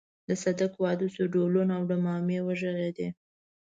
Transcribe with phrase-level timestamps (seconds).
[0.27, 3.07] د صدک واده شو ډهلونه او ډمامې وغږېدې.